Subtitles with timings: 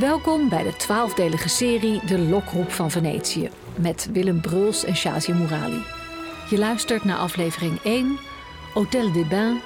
[0.00, 5.82] Welkom bij de twaalfdelige serie De Lokroep van Venetië met Willem Bruls en Shazia Mourali.
[6.50, 8.18] Je luistert naar aflevering 1,
[8.74, 9.60] Hotel des Bains,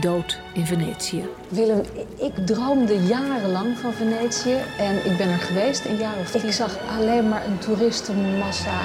[0.00, 1.28] Dood in Venetië.
[1.48, 1.82] Willem,
[2.18, 6.78] ik droomde jarenlang van Venetië en ik ben er geweest een jaar of Ik zag
[6.98, 8.80] alleen maar een toeristenmassa.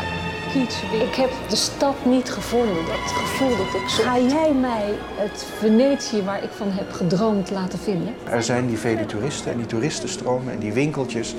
[0.54, 6.24] Ik heb de stad niet gevonden, dat gevoel dat ik Ga jij mij het Venetië
[6.24, 8.16] waar ik van heb gedroomd laten vinden?
[8.30, 11.36] Er zijn die vele toeristen en die toeristenstromen en die winkeltjes.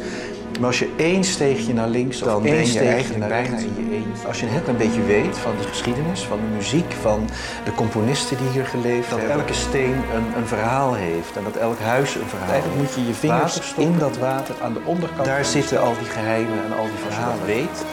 [0.59, 4.27] Maar als je één steegje naar links, dan ben je eigenlijk bijna in je eentje.
[4.27, 7.29] Als je net een beetje weet van de geschiedenis, van de muziek, van
[7.65, 9.37] de componisten die hier geleefd dat hebben.
[9.37, 12.77] Dat elke steen een, een, verhaal heeft en dat elk huis een verhaal heeft.
[12.77, 15.25] moet je je vingers in dat water aan de onderkant.
[15.25, 17.47] Daar zitten al die geheimen en al die verhalen.
[17.47, 17.85] weet,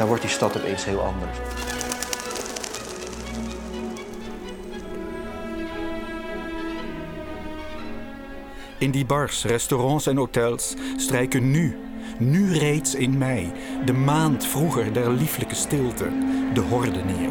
[0.00, 1.38] dan wordt die stad opeens heel anders.
[8.78, 11.76] In die bars, restaurants en hotels strijken nu,
[12.18, 13.52] nu reeds in mei,
[13.84, 16.08] de maand vroeger der lieflijke stilte,
[16.54, 17.30] de horden neer.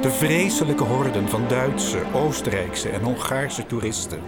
[0.00, 4.20] De vreselijke horden van Duitse, Oostenrijkse en Hongaarse toeristen.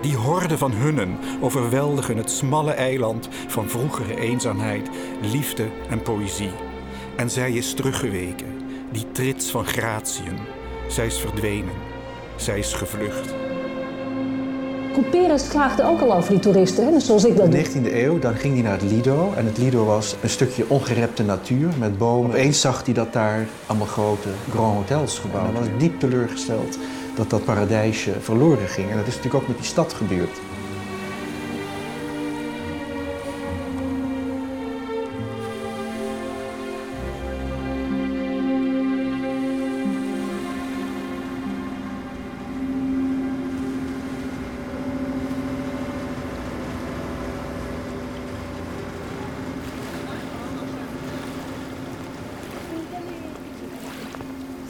[0.00, 4.88] Die horden van hunnen overweldigen het smalle eiland van vroegere eenzaamheid,
[5.20, 6.69] liefde en poëzie.
[7.20, 8.46] En zij is teruggeweken,
[8.92, 10.38] die trits van gratien.
[10.88, 11.74] Zij is verdwenen,
[12.36, 13.34] zij is gevlucht.
[14.92, 17.00] Couperus klaagde ook al over die toeristen, hè?
[17.00, 19.32] zoals ik dat In de 19e eeuw dan ging hij naar het Lido.
[19.36, 22.30] En het Lido was een stukje ongerepte natuur met bomen.
[22.30, 25.56] Opeens zag hij dat daar allemaal grote grand hotels gebouwd waren.
[25.56, 26.78] En hij was diep teleurgesteld
[27.14, 28.90] dat dat paradijsje verloren ging.
[28.90, 30.40] En dat is natuurlijk ook met die stad gebeurd.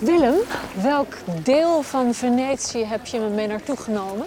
[0.00, 0.34] Willem,
[0.82, 4.26] welk deel van Venetië heb je me mee naartoe genomen?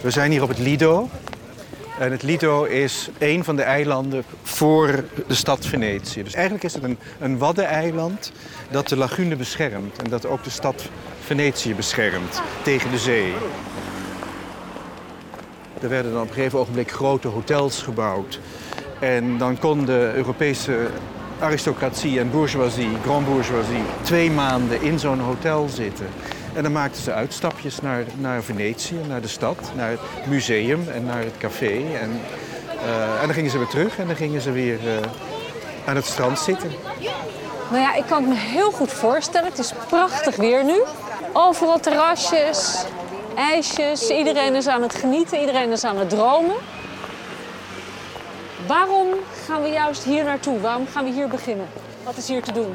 [0.00, 1.08] We zijn hier op het Lido.
[1.98, 6.22] En het Lido is een van de eilanden voor de stad Venetië.
[6.22, 8.32] Dus eigenlijk is het een, een waddeneiland
[8.70, 10.02] dat de lagune beschermt.
[10.02, 10.88] En dat ook de stad
[11.20, 13.32] Venetië beschermt tegen de zee.
[15.80, 18.40] Er werden dan op een gegeven ogenblik grote hotels gebouwd.
[19.00, 20.88] En dan kon de Europese
[21.40, 26.06] aristocratie en bourgeoisie, grand bourgeoisie, twee maanden in zo'n hotel zitten.
[26.54, 31.04] En dan maakten ze uitstapjes naar, naar Venetië, naar de stad, naar het museum en
[31.04, 31.82] naar het café.
[32.00, 32.20] En,
[32.84, 34.96] uh, en dan gingen ze weer terug en dan gingen ze weer uh,
[35.86, 36.70] aan het strand zitten.
[37.70, 39.48] Nou ja, ik kan het me heel goed voorstellen.
[39.48, 40.82] Het is prachtig weer nu.
[41.32, 42.84] Overal terrasjes,
[43.36, 44.10] ijsjes.
[44.10, 46.56] Iedereen is aan het genieten, iedereen is aan het dromen.
[48.66, 49.08] Waarom
[49.46, 50.60] gaan we juist hier naartoe?
[50.60, 51.66] Waarom gaan we hier beginnen?
[52.02, 52.74] Wat is hier te doen?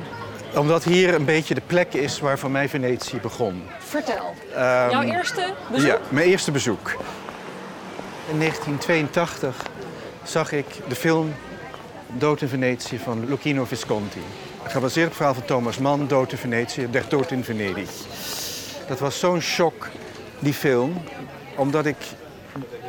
[0.56, 3.64] Omdat hier een beetje de plek is waar voor mij Venetië begon.
[3.80, 4.34] Vertel.
[4.52, 5.88] Um, Jouw eerste bezoek?
[5.88, 6.98] Ja, mijn eerste bezoek.
[8.32, 9.56] In 1982
[10.24, 11.34] zag ik de film
[12.08, 14.22] Dood in Venetië van Lucchino Visconti.
[14.64, 17.90] Gebaseerd op het verhaal van Thomas Mann, Dood in Venetië, Der Dood in Venedig.
[18.88, 19.88] Dat was zo'n shock,
[20.40, 21.02] die film,
[21.56, 21.98] omdat ik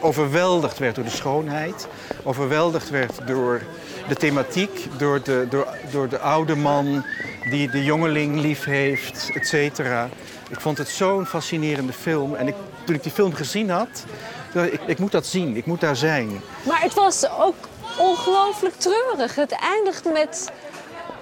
[0.00, 1.88] overweldigd werd door de schoonheid,
[2.24, 3.60] overweldigd werd door
[4.08, 7.04] de thematiek, door de, door, door de oude man
[7.50, 10.08] die de jongeling lief heeft, et cetera.
[10.50, 12.34] Ik vond het zo'n fascinerende film.
[12.34, 12.54] En ik,
[12.84, 14.04] toen ik die film gezien had,
[14.52, 16.40] dacht ik, ik moet dat zien, ik moet daar zijn.
[16.62, 17.54] Maar het was ook
[17.98, 19.34] ongelooflijk treurig.
[19.34, 20.50] Het eindigt met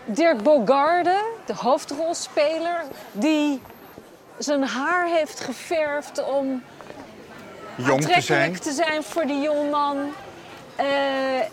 [0.04, 2.82] Dirk Bogarde, de hoofdrolspeler,
[3.12, 3.60] die
[4.38, 6.62] zijn haar heeft geverfd om
[7.74, 8.60] jong te zijn.
[8.60, 9.96] te zijn voor die jongeman.
[10.80, 10.84] Uh,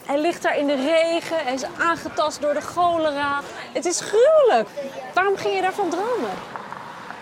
[0.06, 3.42] hij ligt daar in de regen, hij is aangetast door de cholera.
[3.74, 4.70] Het is gruwelijk.
[5.14, 6.30] Waarom ging je daarvan dromen?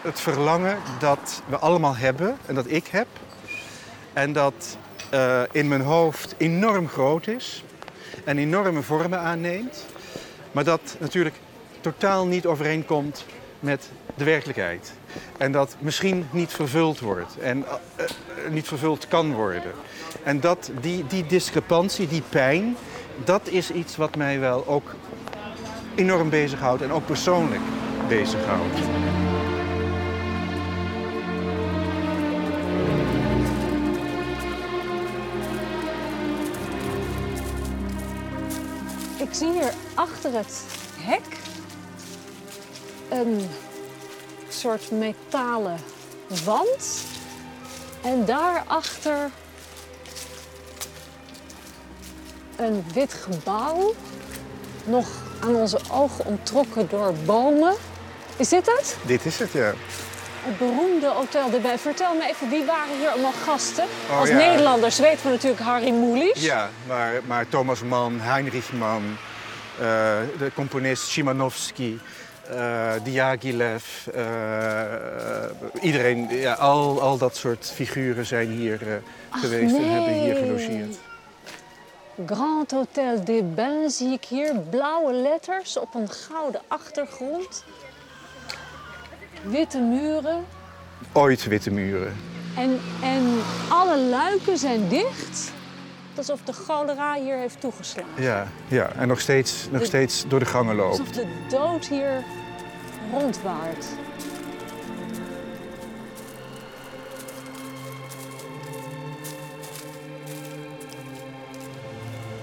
[0.02, 3.08] Het verlangen dat we allemaal hebben en dat ik heb.
[4.14, 4.78] En dat
[5.14, 7.64] uh, in mijn hoofd enorm groot is
[8.26, 9.86] en enorme vormen aanneemt.
[10.52, 11.36] Maar dat natuurlijk
[11.82, 13.26] totaal niet overeenkomt
[13.64, 14.94] met de werkelijkheid.
[15.38, 18.06] En dat misschien niet vervuld wordt en uh,
[18.50, 19.72] niet vervuld kan worden.
[20.24, 22.76] En dat, die, die discrepantie, die pijn,
[23.24, 24.96] dat is iets wat mij wel ook
[25.96, 27.62] enorm bezighoudt en ook persoonlijk
[28.08, 28.78] bezighoudt.
[39.18, 40.64] Ik zie hier achter het
[40.98, 41.33] hek
[43.14, 43.50] een
[44.50, 45.80] soort metalen
[46.44, 47.06] wand.
[48.04, 49.30] En daarachter
[52.56, 53.94] een wit gebouw.
[54.86, 55.08] Nog
[55.40, 57.74] aan onze ogen ontrokken door bomen.
[58.38, 58.98] Is dit het?
[59.06, 59.74] Dit is het, ja.
[60.42, 61.78] Het beroemde Hotel de Bij.
[61.78, 63.84] Vertel me even, wie waren hier allemaal gasten?
[64.10, 64.36] Oh, Als ja.
[64.36, 66.42] Nederlanders weten we natuurlijk Harry Mulisch.
[66.42, 69.18] Ja, maar, maar Thomas Mann, Heinrich Mann,
[69.80, 69.86] eh,
[70.38, 72.00] de componist Szymanowski,
[72.50, 74.24] eh Diaghilev, eh,
[75.82, 78.96] iedereen, ja, al, al dat soort figuren zijn hier eh,
[79.32, 80.98] geweest en hebben hier gelogeerd.
[82.26, 84.56] Grand Hotel des Bains zie ik hier.
[84.70, 87.64] Blauwe letters op een gouden achtergrond.
[89.44, 90.46] Witte muren.
[91.12, 92.16] Ooit witte muren.
[92.58, 95.52] En, en alle luiken zijn dicht.
[96.16, 98.24] Alsof de cholera hier heeft toegeslagen.
[98.24, 98.92] Ja, ja.
[98.92, 101.00] en nog steeds, nog De- steeds door de gangen loopt.
[101.00, 102.24] Alsof de dood hier
[103.12, 103.86] rondwaart.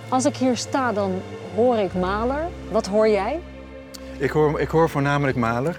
[0.09, 1.23] Als ik hier sta, dan
[1.55, 2.49] hoor ik Maler.
[2.71, 3.41] Wat hoor jij?
[4.19, 5.77] Ik hoor, ik hoor voornamelijk Mahler.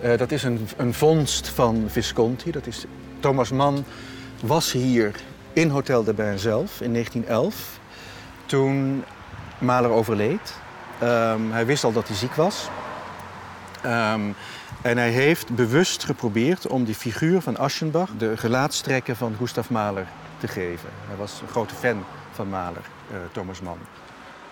[0.00, 2.50] Eh, dat is een, een vondst van Visconti.
[2.50, 2.84] Dat is,
[3.20, 3.84] Thomas Mann
[4.42, 5.14] was hier
[5.52, 7.78] in Hotel de Bain zelf in 1911.
[8.46, 9.04] Toen
[9.58, 10.54] Mahler overleed.
[10.98, 12.68] Ehm, hij wist al dat hij ziek was.
[13.82, 14.20] Ehm,
[14.82, 18.10] en hij heeft bewust geprobeerd om die figuur van Aschenbach...
[18.18, 20.06] de gelaatstrekken van Gustav Mahler
[20.38, 20.88] te geven.
[21.06, 23.78] Hij was een grote fan van Mahler, eh, Thomas Mann.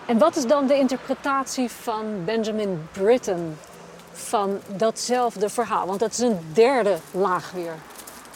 [0.06, 3.58] En wat is dan de interpretatie van Benjamin Britten
[4.12, 5.86] van datzelfde verhaal?
[5.86, 7.74] Want dat is een derde laag weer.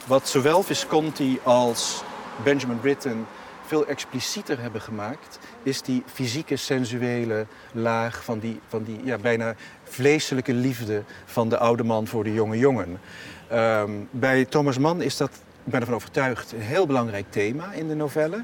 [0.06, 2.03] Wat zowel Visconti als
[2.42, 3.26] Benjamin Britten
[3.66, 9.54] veel explicieter hebben gemaakt, is die fysieke, sensuele laag van die, van die ja, bijna
[9.82, 13.00] vleeselijke liefde van de oude man voor de jonge jongen.
[13.48, 15.30] Ehm, bij Thomas Mann is dat,
[15.64, 18.42] ik ben ervan overtuigd, een heel belangrijk thema in de novelle.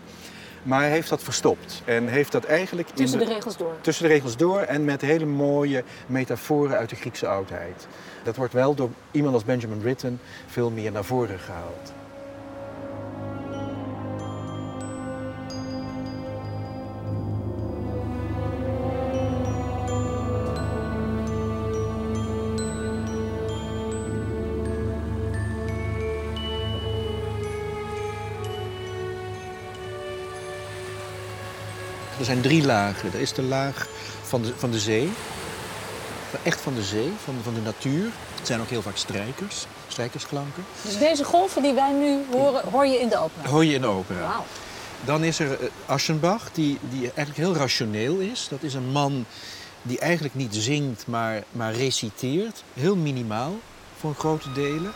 [0.62, 3.74] Maar hij heeft dat verstopt en heeft dat eigenlijk Tussen de regels door.
[3.80, 7.86] tussen de regels door en met hele mooie metaforen uit de Griekse oudheid.
[8.22, 11.92] Dat wordt wel door iemand als Benjamin Britten veel meer naar voren gehaald.
[32.20, 33.12] Er zijn drie lagen.
[33.12, 33.88] Er is de laag
[34.22, 35.12] van de, van de zee.
[36.42, 38.04] Echt van de zee, van, van de natuur.
[38.36, 40.64] Het zijn ook heel vaak strijkers, strijkersklanken.
[40.82, 43.48] Dus deze golven die wij nu horen, hoor je in de opera.
[43.48, 44.20] Hoor je in de opera.
[44.20, 44.44] Wauw.
[45.04, 48.46] Dan is er eh, Aschenbach, die, die eigenlijk heel rationeel is.
[48.50, 49.26] Dat is een man
[49.82, 52.62] die eigenlijk niet zingt, maar, maar reciteert.
[52.74, 53.58] Heel minimaal,
[53.98, 54.92] voor grote delen.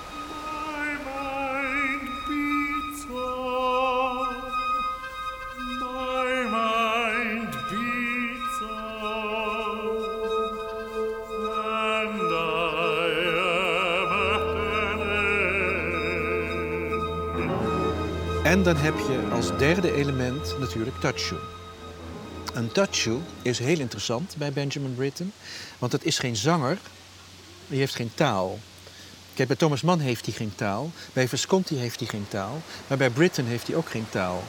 [18.44, 21.36] En dan heb je als derde element natuurlijk Tatshu.
[22.54, 25.32] Een Tatshu is heel interessant bij Benjamin Britten,
[25.78, 26.78] want het is geen zanger,
[27.66, 28.58] die heeft geen taal.
[29.34, 32.98] Kijk, bij Thomas Mann heeft hij geen taal, bij Visconti heeft hij geen taal, maar
[32.98, 34.42] bij Britten heeft hij ook geen taal.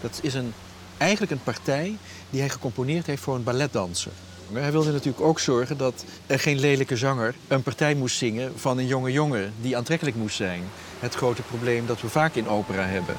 [0.00, 0.52] Dat is een,
[0.96, 1.96] eigenlijk een partij
[2.30, 4.12] die hij gecomponeerd heeft voor een balletdanser.
[4.52, 8.78] Hij wilde natuurlijk ook zorgen dat er geen lelijke zanger een partij moest zingen van
[8.78, 10.62] een jonge jongen die aantrekkelijk moest zijn.
[11.04, 13.16] Het grote probleem dat we vaak in opera hebben.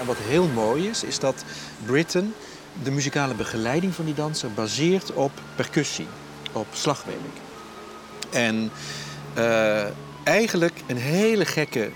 [0.00, 1.44] En wat heel mooi is, is dat
[1.86, 2.34] Britten
[2.82, 6.06] de muzikale begeleiding van die danser baseert op percussie,
[6.52, 7.18] op slagwerk.
[8.30, 8.70] En
[9.34, 9.84] eh,
[10.24, 11.90] eigenlijk een hele gekke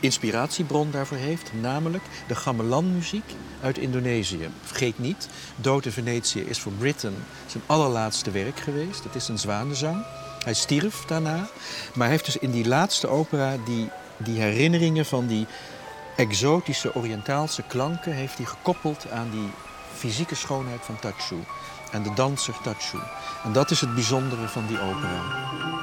[0.00, 4.48] inspiratiebron daarvoor heeft, namelijk de gamelanmuziek uit Indonesië.
[4.62, 7.14] Vergeet niet, Dood in Venetië is voor Britten
[7.46, 9.04] zijn allerlaatste werk geweest.
[9.04, 10.04] Het is een zwanenzang.
[10.44, 11.48] Hij stierf daarna,
[11.94, 15.46] maar heeft dus in die laatste opera die, die herinneringen van die
[16.16, 19.50] exotische Oriëntaalse klanken heeft hij gekoppeld aan die
[19.94, 21.36] fysieke schoonheid van Tatshu
[21.90, 22.98] en de danser Tatshu.
[23.44, 25.79] En dat is het bijzondere van die opera.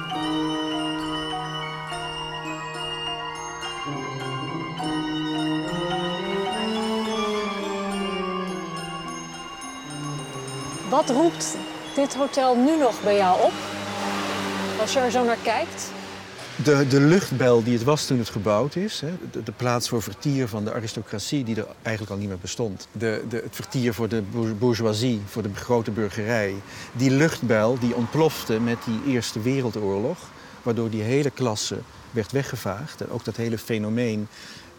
[10.89, 11.57] Wat roept
[11.95, 13.51] dit hotel nu nog bij jou op?
[14.79, 15.91] Als je er zo naar kijkt.
[16.63, 19.01] de, de luchtbel die het was toen het gebouwd is.
[19.01, 22.87] Hè, de, plaats voor vertier van de aristocratie die er eigenlijk al niet meer bestond.
[22.91, 24.23] De, de, het vertier voor de
[24.59, 26.55] bourgeoisie, voor de grote burgerij.
[26.91, 30.17] Die luchtbel die ontplofte met die Eerste Wereldoorlog.
[30.63, 31.77] Waardoor die hele klasse
[32.11, 33.01] werd weggevaagd.
[33.01, 34.27] En ook dat hele fenomeen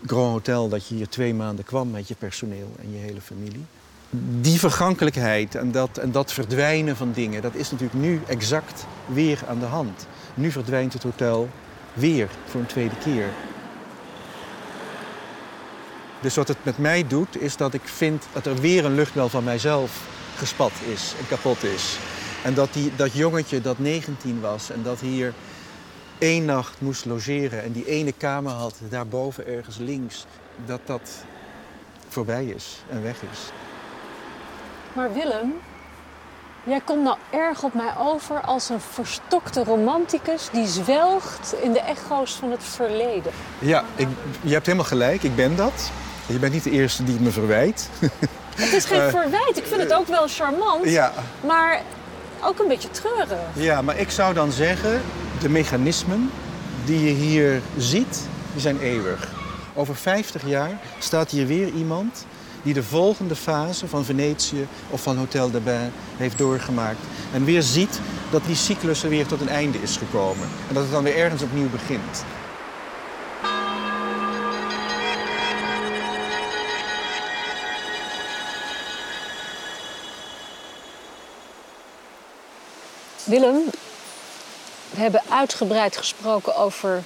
[0.06, 3.64] Grand Hotel, dat je hier twee maanden kwam met je personeel en je hele familie.
[4.10, 9.42] Die vergankelijkheid en dat, en dat verdwijnen van dingen, dat is natuurlijk nu exact weer
[9.48, 10.06] aan de hand.
[10.34, 11.48] Nu verdwijnt het hotel
[11.92, 13.26] weer voor een tweede keer.
[16.20, 19.28] Dus wat het met mij doet, is dat ik vind dat er weer een luchtbel
[19.28, 21.98] van mijzelf gespat is en kapot is.
[22.44, 25.34] En dat die, dat jongetje dat 19 was en dat hier
[26.18, 30.26] één nacht moest logeren en die ene kamer had daarboven ergens links,
[30.66, 31.10] dat dat
[32.08, 33.67] voorbij is en weg is.
[34.92, 35.54] Maar Willem,
[36.64, 41.80] jij komt nou erg op mij over als een verstokte romanticus die zwelgt in de
[41.80, 43.32] echo's van het verleden.
[43.58, 44.08] Ja, ik,
[44.40, 45.90] je hebt helemaal gelijk, ik ben dat.
[46.26, 47.88] Je bent niet de eerste die het me verwijt.
[48.58, 51.12] Het is geen verwijt, ik vind het ook wel charmant, ja.
[51.40, 51.82] maar
[52.42, 53.38] ook een beetje treurig.
[53.52, 55.02] Ja, maar ik zou dan zeggen,
[55.40, 56.30] de mechanismen
[56.84, 59.28] die je hier ziet, die zijn eeuwig.
[59.74, 62.24] Over 50 jaar staat hier weer iemand
[62.62, 67.00] die de volgende fase van Venetië of van Hotel de Bain heeft doorgemaakt.
[67.32, 68.00] En weer ziet
[68.30, 70.48] dat die cyclus er weer tot een einde is gekomen.
[70.68, 72.24] En dat het dan weer ergens opnieuw begint.
[83.24, 83.64] Willem,
[84.90, 87.02] we hebben uitgebreid gesproken over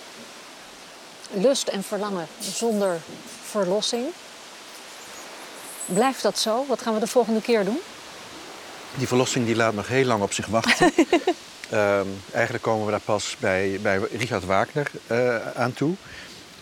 [1.30, 3.00] lust en verlangen zonder
[3.42, 4.04] verlossing.
[5.86, 6.64] Blijft dat zo?
[6.68, 7.80] Wat gaan we de volgende keer doen?
[8.94, 10.92] Die verlossing die laat nog heel lang op zich wachten.
[11.72, 15.94] um, eigenlijk komen we daar pas bij, bij Richard Wagner uh, aan toe.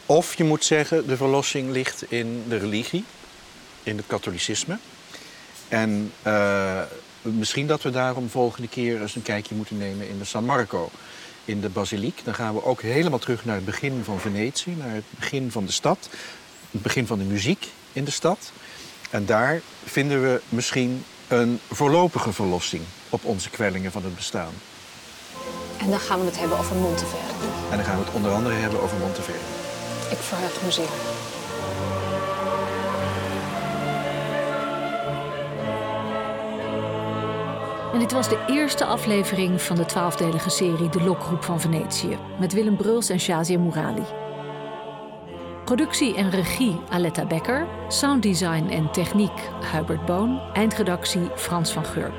[0.06, 3.04] Of je moet zeggen, de verlossing ligt in de religie,
[3.82, 4.78] in het katholicisme.
[5.68, 6.80] En uh,
[7.22, 10.90] misschien dat we daarom volgende keer eens een kijkje moeten nemen in de San Marco.
[11.44, 12.20] In de basiliek.
[12.24, 15.66] Dan gaan we ook helemaal terug naar het begin van Venetië, naar het begin van
[15.66, 16.08] de stad.
[16.70, 18.52] Het begin van de muziek in de stad.
[19.10, 24.52] En daar vinden we misschien een voorlopige verlossing op onze kwellingen van het bestaan.
[25.78, 27.46] En dan gaan we het hebben over Monteverdi.
[27.70, 29.40] En dan gaan we het onder andere hebben over Monteverdi.
[30.10, 30.88] Ik verheug me zeer.
[37.92, 42.18] En dit was de eerste aflevering van de twaalfdelige serie De Lokroep van Venetië...
[42.38, 44.04] met Willem Bruls en Shazia Mourali.
[45.70, 52.12] Productie en regie Aletta Becker, sounddesign en techniek Hubert Boon, eindredactie Frans van Gurp.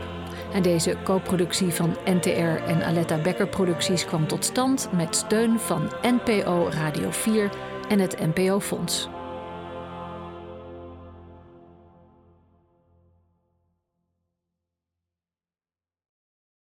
[0.54, 5.92] En deze co-productie van NTR en Aletta Becker Producties kwam tot stand met steun van
[6.02, 7.50] NPO Radio 4
[7.90, 9.10] en het NPO Fonds.